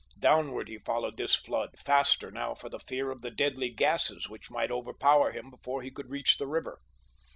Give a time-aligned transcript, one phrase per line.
[0.17, 4.71] Downward he followed this flood—faster now for the fear of the deadly gases which might
[4.71, 6.79] overpower him before he could reach the river.